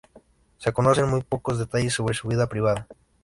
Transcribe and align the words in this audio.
Se 0.57 0.73
conocen 0.73 1.07
muy 1.11 1.21
pocos 1.21 1.59
detalles 1.59 1.93
sobre 1.93 2.15
su 2.15 2.27
vida 2.27 2.49
privada. 2.49 2.87